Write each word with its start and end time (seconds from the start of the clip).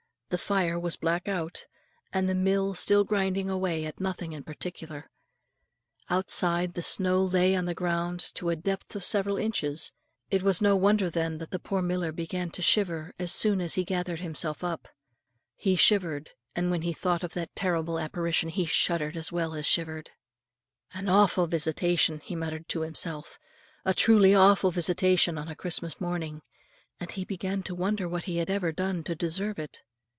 The 0.31 0.37
fire 0.37 0.79
was 0.79 0.95
black 0.95 1.27
out, 1.27 1.65
and 2.13 2.29
the 2.29 2.33
mill 2.33 2.73
still 2.73 3.03
grinding 3.03 3.49
away 3.49 3.83
at 3.83 3.99
nothing 3.99 4.31
in 4.31 4.43
particular. 4.45 5.09
Outside, 6.09 6.73
the 6.73 6.81
snow 6.81 7.21
lay 7.21 7.53
on 7.53 7.65
the 7.65 7.73
ground 7.73 8.21
to 8.35 8.49
a 8.49 8.55
depth 8.55 8.95
of 8.95 9.03
several 9.03 9.35
inches; 9.35 9.91
it 10.29 10.41
was 10.41 10.61
no 10.61 10.77
wonder 10.77 11.09
then 11.09 11.37
that 11.39 11.51
the 11.51 11.59
poor 11.59 11.81
miller 11.81 12.13
began 12.13 12.49
to 12.51 12.61
shiver, 12.61 13.11
as 13.19 13.33
soon 13.33 13.59
as 13.59 13.73
he 13.73 13.83
gathered 13.83 14.21
himself 14.21 14.63
up. 14.63 14.87
He 15.57 15.75
shivered, 15.75 16.29
and 16.55 16.71
when 16.71 16.83
he 16.83 16.93
thought 16.93 17.25
of 17.25 17.33
that 17.33 17.53
terrible 17.53 17.99
apparition, 17.99 18.47
he 18.47 18.63
shuddered 18.63 19.17
as 19.17 19.33
well 19.33 19.53
as 19.53 19.65
shivered. 19.65 20.11
"An 20.93 21.07
awfu' 21.09 21.45
visitation," 21.49 22.21
he 22.23 22.37
muttered 22.37 22.69
to 22.69 22.83
himself, 22.83 23.37
"a 23.83 23.93
truly 23.93 24.31
awfu' 24.31 24.71
visitation 24.71 25.37
on 25.37 25.49
a 25.49 25.57
Christmas 25.57 25.99
morning;" 25.99 26.41
and 27.01 27.11
he 27.11 27.25
began 27.25 27.63
to 27.63 27.75
wonder 27.75 28.07
what 28.07 28.23
he 28.23 28.37
had 28.37 28.49
ever 28.49 28.71
done 28.71 29.03
to 29.03 29.13
deserve 29.13 29.59
it. 29.59 29.81